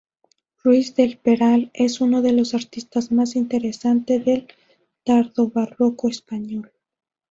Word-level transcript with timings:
Ruiz 0.63 0.95
del 0.95 1.19
Peral 1.19 1.69
es 1.75 2.01
uno 2.01 2.23
de 2.23 2.33
los 2.33 2.55
artistas 2.55 3.11
más 3.11 3.35
interesante 3.35 4.17
del 4.17 4.47
tardobarroco 5.05 6.09
español. 6.09 6.71